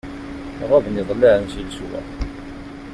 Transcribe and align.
Ɣaben 0.69 0.99
iḍellaɛen 1.01 1.45
si 1.51 1.61
leswaq. 1.67 2.07